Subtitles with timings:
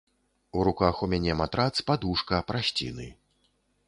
[0.59, 3.07] У руках у мяне матрац, падушка, прасціны.